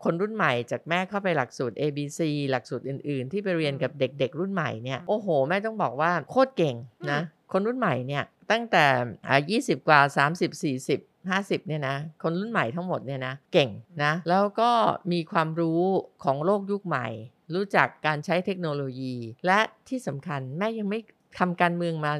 [0.04, 6.76] คนรุ่นใหม่จากแม่เข้าไปหลักสูตร ABC หลักสูตรอื่น ๆ ที่ไปเรียนกับเด็ก ๆ รุ่นใหม่เนี่ยโอ้โห แม่ต้องบอกว่าโคตรเก่ง
[7.10, 7.20] นะ
[7.52, 8.84] คนรุ่นใหม่เนี่ยตั้งแต่
[9.28, 10.00] อ่า20 กว่า
[10.32, 13.70] 30 40 50เนี่ยนะคนรุ่นใหม่ทั้งหมดเนี่ยนะเก่ง
[14.04, 14.70] นะแล้วก็
[15.12, 15.82] มีความรู้
[16.24, 17.08] ของโลกยุคใหม่
[17.54, 19.14] รู้จักการใช้เทคโนโลยี
[19.46, 21.00] และที่สำคัญแม่ยังไม่
[21.40, 22.12] ทำการเมืองมา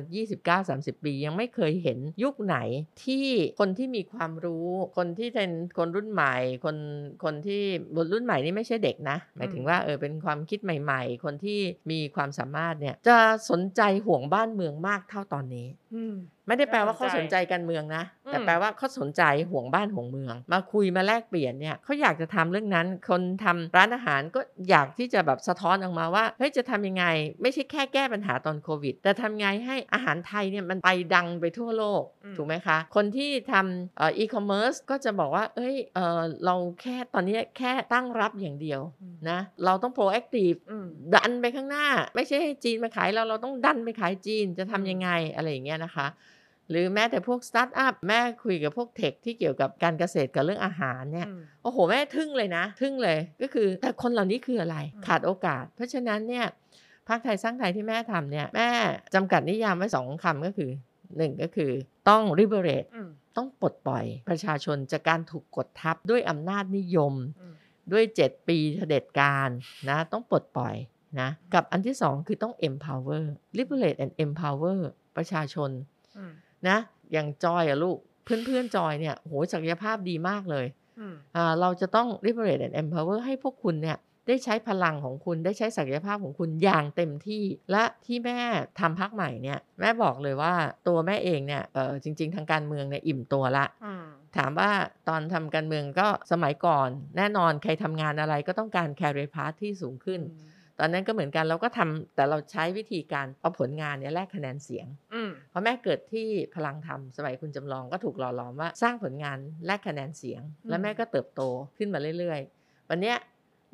[0.69, 2.57] 29-30 ปี ยังไม่เคยเห็นยุคไหน
[3.05, 3.27] ที่
[3.61, 6.35] คนที่มีความรู้ คนที่เป็นคนรุ่นใหม่
[6.65, 6.77] คน
[7.25, 7.63] คนที่
[8.13, 11.61] รุ่นใหม่นี่ไม่ใช่เด็กนะ หมายถึงว่าเออเป็นความคิดใหม่ ๆ คนที่
[11.91, 13.19] มีความสามารถเนี่ยจะ
[13.51, 15.82] สนใจห่วงบ้านเมืองมากเท่าตอนนี้อืม
[16.49, 27.05] ไม่ได้แปลว่าน่าเขาสสนนใจใจการเมืองนะ แต่อืมแปลว่าเขาสนใจห่วงบ้านห่วงเมือง มาคุยมาแลกเปลี่ยนเนี่ยเขาอยากจะทำเรื่องนั้น คนทำร้านอาหารก็อยากที่จะแบบสะท้อนออกมาว่าเฮ้ยจะทำยังไง
[27.43, 38.81] ไม่ใช่แค่แก้ปัญหาตอนโควิด แต่ทำไงให้อาหารไทยเนี่ยมันไปดังไปทั่วโลกอืมถูกไหมคะ คนที่ทำเอ่อีคอมเมิร์ซก็จะบอกว่า เอ้ยเออเราแค่ตอนนี้แค่ตั้งรับอย่างเดียว
[39.31, 46.07] นะเราต้อง proactive อืมดันไปข้างหน้า ไม่ใช่ให้จีนมาขายเราเราต้องดันไปขายจีนจะทำยังไงอะไรอย่างเงี้ยนะคะ
[46.71, 56.47] หรือแม้แต่พวกสตาร์ทอัพแม่คุยกับพวก tech ที่เกี่ยวกับการเกษตรกับเรื่องอาหารเนี่ยอืมโอ้โหแม่ทึ่งเลยนะ ทึ่งเลยก็คือแต่คนเหล่านี้คืออะไรอืมขาดโอกาส เพราะฉะนั้นเนี่ย
[57.09, 58.69] ภาคไทยสร้างไทยที่แม่ทำเนี่ยแม่
[59.15, 60.71] จำกัดนิยามไว้สองคำก็คือ
[61.17, 61.71] หนึ่งก็คือ
[62.09, 67.55] ต้อง liberate อืมต้องปลดปล่อยประชาชนจากการถูกกดทับด้วยอำนาจนิยมอืม
[67.93, 69.49] ด้วย 7 ปีเผด็จการ
[69.89, 70.75] นะต้องปลดปล่อย
[71.21, 73.23] นะกับอันที่2คือต้อง empower
[73.59, 74.79] liberate and empower
[75.17, 75.71] ประชาชน
[76.17, 76.33] อืม
[76.69, 76.79] นะ
[77.13, 80.67] อย่างจอยอะลูก เพื่อนๆจอยเนี่ยโหศักยภาพดีมากเลย
[80.99, 83.99] อืมอ่าเราจะต้อง liberate and empower ให้พวกคุณเนี่ย
[84.29, 88.39] ได้ใช้พลังของคุณได้ใช้ศักยภาพของคุณอย่างเต็มที่ และที่แม่
[88.81, 90.55] ทำพักใหม่เนี่ย แม่บอกเลยว่า
[90.89, 94.05] ตัวแม่เองเนี่ยเออจริง ๆ ทางการเมืองเนี่ยอิ่มตัวละอืม
[94.37, 94.71] ถามว่า
[95.09, 100.52] ตอนทำการเมืองก็สมัยก่อน แน่นอนใครทำงานอะไรก็ต้องการ career path ที่สูงขึ้นต
[100.83, 111.41] อนนั้นก็เหมือนกันเราก็ทำแต่เราใช้วิธีการเอาผลงานเนี่ยแลกคะแนนเสียงอืมเพราะแม่เกิดที่พลังธรรมสมัยคุณจำลองก็ถูกหล่อหลอมว่าสร้างผลงานแลกคะแนนเสียง แล้วแม่ก็เติบโต
[111.77, 113.17] ขึ้นมาเรื่อยๆ วันเนี้ย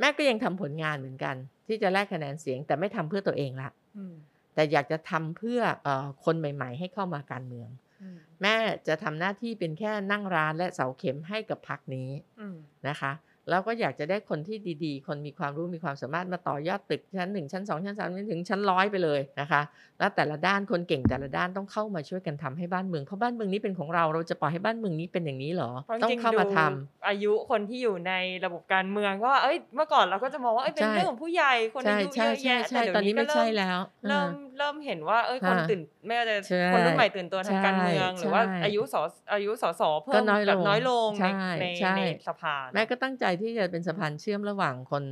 [0.01, 4.15] แม่ก็ยังทำผลงานเหมือนกัน ที่จะแลกคะแนนเสียง แต่ไม่ทำเพื่อตัวเองละอืม
[4.55, 7.69] แต่อยากจะทำเพื่อเออคนใหม่ ๆ ให้เข้ามาการเมือง
[8.03, 8.55] อืมแม่
[8.89, 12.57] จะทำหน้าที่เป็นแค่นั่งร้านและเสาเข็มให้กับพักนี้อืม
[12.89, 13.13] นะคะ
[13.51, 19.63] แล้วก็อยากจะได้คนที่ดีๆ คนมีความรู้มีความสามารถมาต่อยอดตึกชั้นหนึ่งชั้นสองชั้นสามจนถึงชั้นร้อยไปเลยนะคะ
[19.99, 28.13] แล้วแต่ละด้านคนเก่งแต่ละด้านต้องเข้ามาช่วยกันทำให้บ้านเมืองเพราะบ้านเมืองนี้เป็นของเราเราจะปล่อยให้บ้านเมืองนี้เป็นอย่างนี้เหรอเพราะจต้องริงๆเข้ามาดูทำอายุคนที่อยู่ใน
[28.45, 41.29] ระบบการเมืองก็ว่าเอ้ยเมื่อก่อนเราก็จะมองว่าเอ้ยเป็นใช่เรื่องของผู้ใหญ่คนใช่อายุใช่เยอะใช่แยะใช่แต่เดี๋ยวตอนนี้ไม่ก็ใช่เริ่มแล้วเริ่มอ่าเริ่มเห็นว่าเอ้ยคนอ่าตื่นไม่ว่าจะใช่คนรุ่นใหม่ตื่นตัวทางการเมืองใช่หรือว่าใช่อายุสออายุสสเพิ่ก็มน้อยแบบลงน้อยลงในใช่
[41.61, 45.05] ในใช่ในสภาแม่ก็ตั้งใจที่จะเป็นสะพานเชื่อมระหว่างคน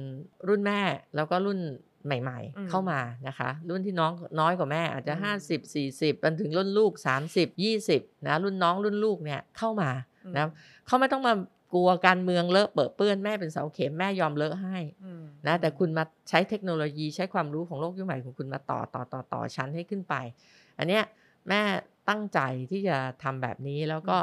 [0.49, 0.81] รุ่นแม่
[1.17, 1.59] แล้วก็รุ่น
[2.07, 6.93] ใหม่อืมๆเข้ามานะคะ รุ่นที่น้องน้อยกว่าแม่อาจจะอืม50 40จนถึงรุ่นลูก
[7.37, 7.49] 30
[7.87, 9.91] 20นะรุ่นน้องรุ่นลูกเนี่ยเข้ามา
[10.25, 10.45] อืมนะ
[10.87, 11.35] เขาไม่ต้องมา
[11.73, 20.15] กลัวการเมืองเลอะเปื้อะเปื้อนแม่เป็นเสาเข็มแม่ยอมเลอะให้อืมนะแต่คุณมาใช้เทคโนโลยีใช้ความรู้ของโลกยุคใหม่ของคุณมาต่อต่อต่อต่อชั้นให้ขึ้นไป
[20.79, 21.05] อันเนี้ย
[21.49, 21.61] แม่
[22.09, 24.17] ตั้งใจที่จะทำแบบนี้แล้วก็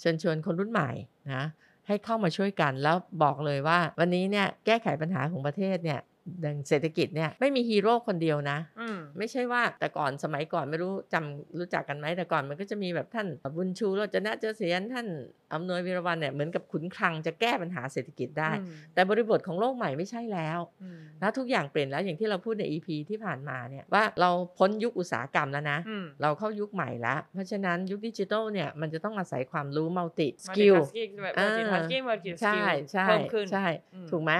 [0.00, 0.90] เชิญชวนคนรุ่นใหม่
[1.34, 1.44] นะ
[1.86, 6.00] ให้เข้ามาช่วยกันแล้วบอกเลยว่า วันนี้เนี่ยแก้ไขปัญหาของประเทศเนี่ย
[6.44, 15.06] ดังเศรษฐกิจเนี่ยไม่มีฮีโร่คนเดียวนะอืมไม่ใช่ว่าแต่ก่อนสมัยก่อนไม่รู้จำรู้จักกันไหมแต่ก่อนมันก็จะมีแบบท่านบุญชูโรจนะเจริญเสียนท่าน
[15.54, 34.32] อำนวยวีรวันเนี่ยเหมือนกับขุนคลังจะแก้ปัญหาเศรษฐกิจได้อืมแต่บริบทของโลกใหม่ไม่ใช่แล้วอืมนะทุกอย่างเปลี่ยนแล้วอย่างที่เราพูดใน EP ที่ผ่านมาเนี่ยว่าเราพ้นยุคอุตสาหกรรมแล้วนะอืมเราเข้ายุคใหม่แล้ว เพราะฉะนั้นยุคดิจิทัลเนี่ยมันจะต้องอาศัยความรู้ multi-skill multitasking แบบ multitasking multi ใช่ skill ใช่เพิ่มขึ้นใช่อืมถูกไหม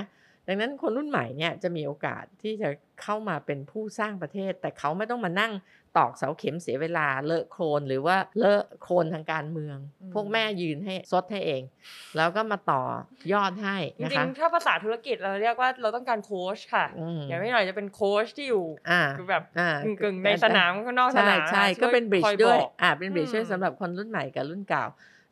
[0.49, 2.69] ดังนั้นคนรุ่นใหม่เนี่ยจะมีโอกาสที่จะ
[3.03, 5.53] เข้ามาเป็นผู้สร้างประเทศ แต่เขาไม่ต้องมานั่ง
[5.97, 9.79] ตอกเสาเข็มเสียเวลาเลอะโคลนหรือว่าเลอะโคลนทางการเมือง
[10.13, 11.63] พวกแม่ยืนให้ซดให้เอง
[12.17, 12.83] แล้วก็มาต่อ
[13.33, 19.71] ยอดให้จนะริงคะๆถ้าภาษาธุรกิจเราเรียกว่าเราต้องการโค้ชค่ะอืมอย่างไม่หน่อยจะเป็นโค้ชที่อยู่อ่าคือแบบอ่า
[20.03, 24.85] กึ่งๆในสนามข้างนอกสใช่นามใช่ช่วยก็เป็นบริดคจ์อด้วยบอกอ่าเป็นบริดจ์อืมช่วยสำหรับคนรุ่นใหม่กับรุ่นเก่า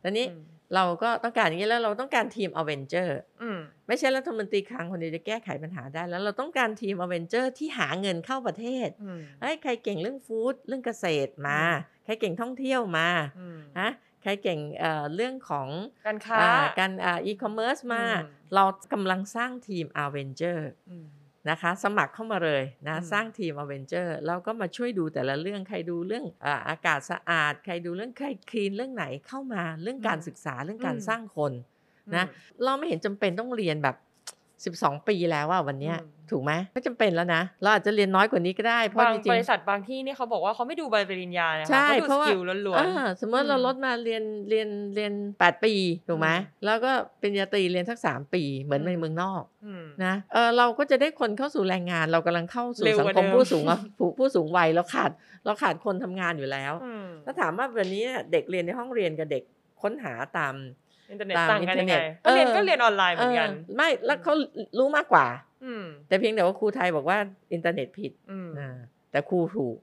[0.03, 0.43] ตอนนี้อืม
[0.75, 15.69] เราก็ต้องการอย่างนี้แล้วเราต้องการทีมอเวนเจอร์อืมไม่ใช่รัฐมนตรีคลังคนเดียวจะแก้ไขปัญหาได้ แล้วเราต้องการทีมอเวนเจอร์ที่หาเงินเข้าประเทศอืมเฮ้ยใครเก่งเรื่องฟู้ดเรื่องเกษตรมาอืมใครเก่งท่องเที่ยวมาอืมฮะใครเก่งเอ่อเรื่องของ
[16.07, 16.91] การค้าอ่าการ
[17.25, 21.05] อีคอมเมิร์ซมาอืมเรากำลังสร้างทีม Avenger อืม
[21.49, 31.51] นะคะ สมัครเข้ามาเลยนะอืมสร้างทีม Avenger แล้วก็มาช่วยดูแต่ละเรื่องใครดูเรื่องอาอากาศสะอาด ใครดูเรื่องใครคลีนเรื่องไหนเข้ามาเรื่องการศึกษาเรื่องการสร้างคน
[32.15, 32.25] นะ
[32.63, 33.95] เราไม่เห็นจำเป็นต้องเรียนแบบ
[34.71, 45.73] 12 ปีแล้วว่าวันเนี้ยอืมถูกไหมไม่จำเป็นแล้วนะ เราอาจจะเรียนน้อยกว่านี้ก็ได้เพราะบางจริงบริษัทบางที่นี่เขาบอกว่าเขาไม่ดูใบปริญญานะคะใช่เขาดูเพราะสว่ากิลล้วนอ่าสมมติเราลดมาเรียนเรียนเรียน 8 ปี
[46.07, 53.63] ถูกไหมอืมแล้วก็ปริญญาตรีเรียนสัก 3 ปี เหมือนในเมืองนอกๆอืมนะเออเราก็จะได้คนเข้าสู่แรงงานเรากำลังเข้าสู่เร็วสังกว่าคมเดิมผู้สูง
[53.97, 55.11] ผู้ผู้สูงวัยเราขาด
[55.45, 59.43] เราขาดคนทำงานอยู่แล้วอืมถ้าถามว่าวันนี้เด็กเรียนในห้องเรียนกับเด็ก
[59.81, 60.55] ค้นหาตาม
[61.13, 64.33] อินเทอร์เน็ตตามต่างกันยังไงอินเทอร์เน็ตก็เรียนเออก็เรียนออนไลน์เหมือนกันเออไม่แล้วเขา
[64.79, 65.25] รู้มากกว่า
[65.65, 67.17] อืมแต่เพียงแต่ว่าครูไทยบอกว่า
[67.53, 68.77] อินเทอร์เน็ตผิดอืมอ่า
[69.11, 69.77] แต่ครูถูก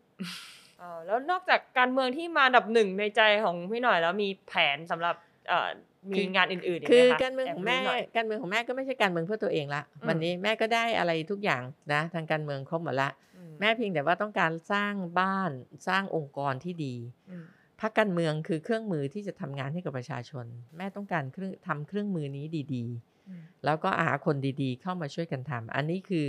[0.81, 5.15] อ๋อแล้วนอกจากการเมืองที่มาอันดับหนึ่งในใจของพี่หน่อยแล้วมีแผนสำหรับ
[5.49, 5.69] เอ่อ
[6.11, 11.63] มีคืองานอื่นๆกไหมคือคะการเมืองของแม่บหน่ยการเมืองของแม่ก็ไม่ใช่การเมืองเพื่อตัวเองละอืมวันนี้แม่ก็ได้อะไรทุกอย่าง
[11.93, 15.51] นะทางการเมืองครบหมดละอืแม่เพียงแต่ว่าต้องการสร้างบ้าน
[15.89, 16.95] สร้างองค์กรที่ดี
[17.31, 17.45] อืม
[17.81, 22.87] พรรคการเมืองคือเครื่องมือที่จะทำงานให้กับประชาชน แม่ต้องการเครื่องทำเครื่องมือนี้ดี
[23.29, 26.27] อืมๆแล้วก็หาคนดีๆ เข้ามาช่วยกันทำอันนี้คือ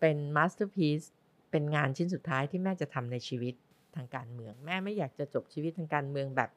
[0.00, 0.92] เป็นมาสเตอร์พี e
[1.50, 3.54] เป็นงานชิ้นสุดท้ายที่แม่จะทำในชีวิต
[3.96, 6.50] ทางการเมือง แม่ไม่อยากจะจบชีวิตทางการเมืองแบบ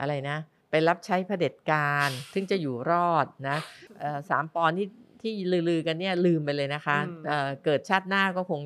[0.00, 0.38] อะไรนะ
[0.70, 3.58] ไปรับใช้เผด็จการซึ่งจะอยู่รอดนะ
[4.00, 4.56] เอ่อสาม ป.
[4.62, 4.88] อันที่
[5.22, 5.32] ที่
[5.68, 8.60] ลือๆกันเนี่ยลืมไปเลยนะคะอืมเอ่อเกิดชาติหน้าก็คง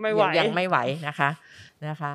[0.00, 1.30] ไม่ไหวยังยังไม่ไหวนะคะ
[1.88, 2.12] นะคะ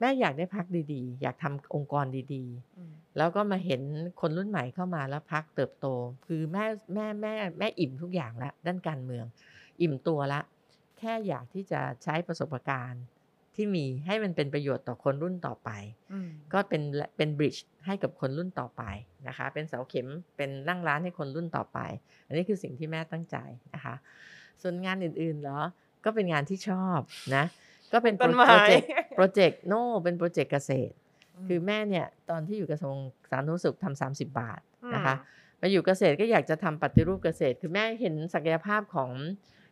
[0.00, 2.44] แม่อยากได้พักดีๆ อยากทำองค์กรดี
[2.78, 3.82] อืมๆแล้วก็มาเห็น
[4.20, 5.86] คนรุ่นใหม่เข้ามาแล้วพักเติบโต
[6.26, 9.24] คือแม่แม่แม่แม่อิ่มทุกอย่างละด้านการเมือง
[9.80, 10.40] อิ่มตัวละ
[10.98, 13.04] แค่อยากที่จะใช้ประสบการณ์
[13.54, 15.70] ที่มีให้มันเป็นประโยชน์ต่อคนรุ่นต่อไป
[16.12, 16.82] อืมก็เป็น
[17.16, 18.82] เป็นบริดจ์ให้กับคนรุ่นต่อไป
[19.28, 21.78] นะคะ เป็นเสาเข็มเป็นนั่งร้านให้คนรุ่นต่อไป
[22.26, 23.36] อันนี้คือสิ่งที่แม่ตั้งใจ
[23.74, 23.94] นะคะ
[24.62, 25.60] ส่วนงานอื่นๆเหรอ
[26.04, 27.00] ก็เป็นงานที่ชอบ
[27.36, 27.44] นะ
[27.92, 30.94] ก็เป็นโปต้รนไม้โปรเจกต์โปรเจกต์โน่เป็นโปรเจกต์เกษตร
[31.48, 32.96] คือแม่เนี่ยตอนที่อยู่กระทรวง
[33.30, 34.60] สาธารณสุขทำสามสิบบาท
[34.94, 35.14] นะคะ
[35.60, 39.10] มาอยู่เกษตรก็อยากจะทำปฏิรูปเกษตร คือแม่เห็นศักยภาพของ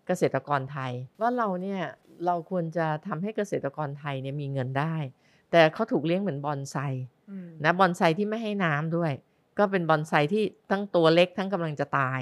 [0.07, 1.83] เกษตรกรไทย ว่าเราเนี่ย
[2.27, 4.96] เราควรจะทำให้เกษตรกรไทยเนี่ยมีเงินได้
[5.51, 6.77] แต่เขาถูกเลี้ยงเหมือนบอนไซ
[7.31, 9.12] อืมนะบอนไซที่ไม่ให้น้ำด้วย
[9.59, 12.20] ก็เป็นบอนไซที่ทั้งตัวเล็กทั้งกำลังจะตาย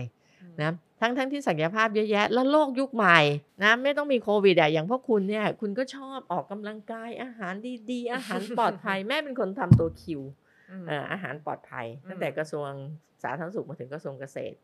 [0.64, 3.18] นะทั้งทั้งที่ศักยภาพเยอะแยะ แล้วโลกยุคใหม่
[3.62, 7.54] นะไม่ต้องมีโควิดอะอย่างพวกคุณเนี่ยคุณก็ชอบออกกำลังกายอาหาร
[7.90, 10.20] ดีๆ อาหารปลอดภัย แม่เป็นคนทำตัวคิว
[10.70, 12.70] อืมเอ่ออาหารปลอดภัยอืมตั้งแต่กระทรวง
[13.22, 14.56] สาธารณสุขมาถึงกระทรวงเกษตร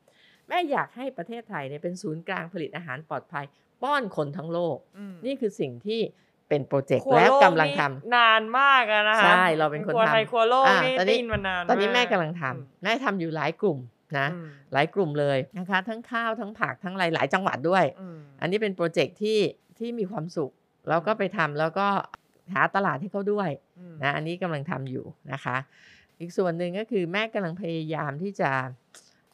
[0.49, 3.45] แม่อยากให้ประเทศไทยเนี่ยเป็นศูนย์กลางผลิตอาหารปลอดภัย
[3.83, 6.01] ป้อนคนทั้งโลกอืมนี่คือสิ่งที่
[6.49, 13.79] เป็นโปรเจกต์ครัวแล้วโกำลังทำนี่นานมากอะนะคะใช่เราเป็นคนครัวไทยทำครัวโลกอ่านี่ตอนนี้ได้ยินมานานตอนนี้แม่ากำลังทำแม่ทำอยู่หลายกลุ่ม
[14.19, 19.39] นะอืมหลายกลุ่มเลยนะคะ ทั้งข้าวทั้งผักทั้งอะไรหลายจังหวัดด้วยอืมอันนี้เป็น project ที่
[19.79, 20.51] ที่มีความสุข
[20.89, 21.87] แล้วก็ไปทำแล้วก็
[22.55, 25.57] หาตลาดให้เขาด้วยอืมนะอันนี้กำลังทำอยู่นะคะ
[26.21, 28.51] อีกส่วนหนึ่งก็คือแม่กำลังพยายามที่จะ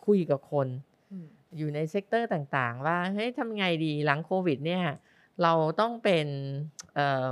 [0.07, 0.69] คุยกับคน
[1.13, 4.85] อืมอยู่ใน sector ต่างๆ ว่าเฮ้ยทำไงดีหลังโควิดเนี่ย
[5.43, 6.27] เราต้องเป็น
[6.95, 7.31] เอ่อ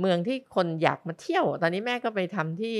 [0.00, 2.76] เมืองที่คนอยากมาเที่ยว ตอนนี้แม่ก็ไปทำที่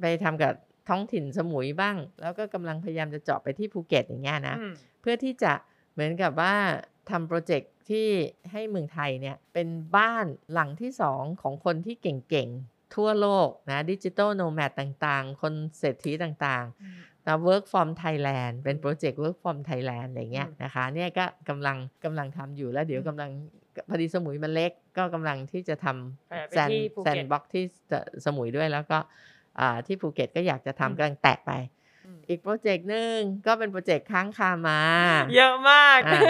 [0.00, 0.54] ไปทำกับ
[0.88, 5.52] ท้องถิ่นสมุยบ้าง แล้วก็กำลังพยายามจะเจาะไปที่ภูเก็ตอย่างเงี้ยนะอืมเพื่อที่จะ
[5.92, 6.54] เหมือนกับว่า
[7.10, 8.08] ทำโปรเจกต์ที่
[8.52, 23.30] ให้เมืองไทยเนี่ยเป็นบ้านหลังที่สองของคนที่เก่งๆ ทั่วโลกนะดิจิ t a ลโนแมดต่างๆ คนเศรษฐีต่างๆนะ Work from Thailand เป็นโปรเจกต์ Work from Thailand อะไรเงี้ยอืมนะคะเนี่ยก็กำลังกำลังทำอยู่แล้วเดี๋ยวกำลัง
[23.88, 25.86] พอดีสมุยมันเล็กก็กำลังที่จะท
[26.28, 27.64] ไปำไปแซนที่ภูแซนเก็ตบ็อกที่
[28.24, 29.08] สมุยด้วยแล้วก็อ่า
[29.86, 31.52] ที่ภูเก็ตก็อยากจะอืมทำกำลังแตะไป
[32.06, 33.16] อืมอีกโปรเจกต์หนึ่ง
[33.46, 34.80] ก็เป็นโปรเจกต์ค้างคามา
[35.36, 36.20] เยอะมากอ่า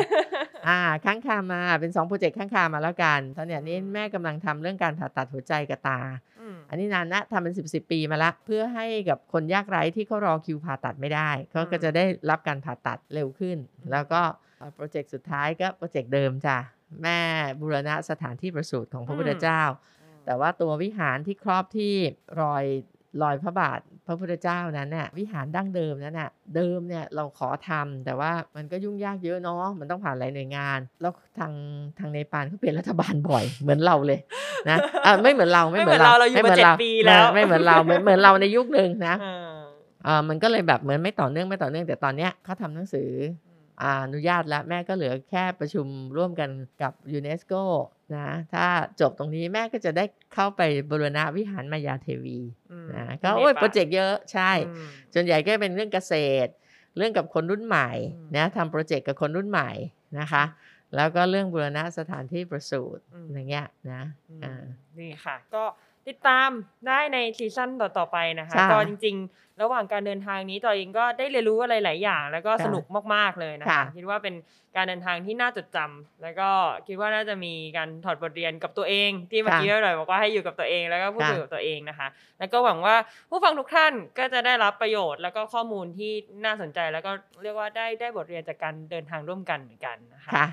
[0.69, 6.01] อ่าค้างคามาเป็น2โปรเจกต์ค้างคามาแล้วกันตอนเนี้ยนี้แม่กำลังทำเรื่องการผ่าตัดหัวใจกับตา
[6.41, 13.59] อืมอันนี้นานนะทำเป็น10บสปีมาละ เพื่อให้กับคนยากไร้ที่เขารอคิวผ่าตัดไม่ได้เขาก็จะได้รับการผ่าตัดเร็วขึ้น
[13.93, 14.23] แล้วก็
[14.59, 16.59] เอ่อโปรเจกต์สุดท้ายก็โปรเจกต์เดิมจ้ะ
[17.03, 17.19] แม่
[17.61, 19.63] บูรณะสถานที่ประสูติของพระพุทธเจ้า
[20.27, 21.95] แต่ว่าตัววิหารที่ครอบที่
[22.43, 22.65] รอย
[23.23, 31.53] รอยพระบาทพระพุทธเจ้านั้นน่ะวิหารดั้งเดิมนั้นน่ะเดิมเนี่ยเราขอทำแต่ว่ามันก็ยุ่งยากเยอะเนาะมันต้องผ่านหลายหน่วยงาน แล้วทาง
[31.99, 34.19] ทางเนปาลเขาเปลี่ยนรัฐบาลบ่อยเหมือนเราเลย
[34.71, 39.59] นะอะไม่เหมือนเราไม่เหมือนไม่เหมือนเราเราอยู่มาเจ็ดปีแล้วไม่เหมือนเราไม่เหมือนเราในยุคหนึ่งนะอ่า
[40.07, 43.11] อ่ามันก็เลยแบบเหมือนไม่ต่อเนื่องไม่ต่อเนื่องแต่ตอนเนี้ยเขาทำหนังสือ
[43.83, 45.87] อาอนุญาตแล้วแม่ก็เหลือแค่ประชุม
[46.17, 46.51] ร่วมกัน
[46.83, 47.55] กับยูเนสโก
[48.17, 48.67] นะถ้า
[49.01, 52.39] จบตรงนี้แม่ก็จะได้เข้าไปบูรณะวิหารมายาเทวี
[52.73, 56.15] อืมนะก็โอ้ย project เยอะใช่อืมส่วนใหญ่ก็เป็นเรื่องเกษ
[56.47, 56.51] ตร
[56.97, 59.71] เรื่องกับคนรุ่นใหม่อืมนะทำ project กับคนรุ่นใหม่
[60.19, 60.45] นะคะ
[60.97, 64.63] แล้วก็เรื่องบูรณะสถานที่ประสูติอืมอย่างเงี้ยนะอืมอ่า
[64.99, 65.65] นี่ค่ะ ก็
[66.09, 66.51] ติดตาม
[66.89, 74.35] ได้ในซีซั่นต่อๆไปนะคะค่ะก็จริง ๆ ระหว่างการเดินทางนี้จอยเองก็ได้เรียนรู้อะไรหลายอย่าง แล้วก็ค่ะสนุกมากๆเลยนะคะค่ะคิดว่าเป็น
[74.77, 76.49] การเดินทางที่น่าจดจำแล้วก็
[76.87, 82.97] คิดว่าน่าจะมีการถอดบทเรียนกับตัวเอง ที่เมื่อกี้เราบอกว่าให้อยู่กับตัวเองแล้วก็พูดคุยกับตัวเองนะคะ แล้วก็หวังว่า
[83.31, 86.13] ผู้ฟังทุกท่านก็จะได้รับประโยชน์ แล้วก็ข้อมูลที่
[86.45, 90.47] น่าสนใจแล้วก็เรียกว่าได้ได้บทเรียนจากการเดินทางร่วมกันเหมือนกันนะคะค่ะ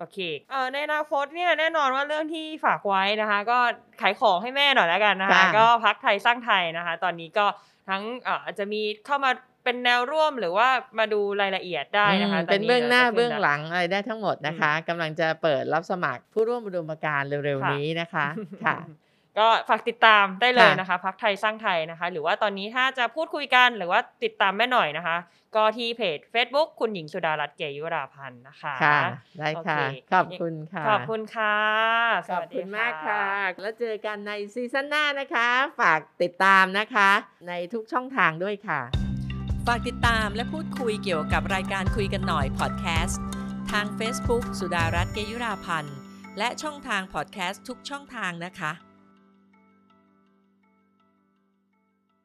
[0.00, 0.18] โอเค
[0.50, 3.58] เอ่อในอนาคตเนี่ยแน่นอนว่าเรื่องที่ฝากไว้นะคะ ก็
[4.00, 7.46] ขายของให้แม่หน่อยแล้วกันนะคะค่ะก็พักไทยสร้างไทยนะคะ ตอนนี้ก็
[7.88, 9.30] ทั้งเอ่ออาจจะมีเข้ามา
[9.64, 18.26] เป็นแนวร่วมหรือว่ามาดูรายละเอียดได้นะคะอืมตเป็นเบื้องหน้าจะขึ้เบื้องแล้วหลังอะไรได้ทั้งหมดนะคะกำลังจะเปิดรับสมัครผู้ร่วมอุดมการณ์เร็วค่ะๆนี้นะคะ
[18.64, 18.76] ค่ะ
[19.38, 25.16] ก็ฝากติดตามได้เลยค่ะนะคะพักไทยสร้างไทยนะคะ หรือว่าตอนนี้ถ้าจะพูดคุยกันหรือว่าติดตามแม่หน่อยนะคะ
[25.56, 28.98] ก็ที่เพจ Facebook คุณหญิงสุดารัตน์เกยุราพันธ์นะคะค่ะ
[29.38, 31.56] ได้ค่ะโอเคขอบคุณค่ะขอบคุณค่ะ
[32.28, 33.24] สขอบวัสดีคุณมากค่ะ
[33.62, 35.48] แล้วเจอกันในซีซั่นหน้านะคะ
[35.82, 37.10] ฝากติดตามนะคะ
[37.48, 38.80] ในทุกช่องทางด้วยค่ะ
[39.66, 43.20] ฝากติดตามและพูดคุยเกี่ยวกับรายการคุยกันหน่อยพอดแคสต์
[43.70, 45.96] ทาง Facebook สุดารัตน์เกยุราพันธ์
[46.38, 48.72] และช่องทางพอดแคสต์ทุกช่องทางนะคะ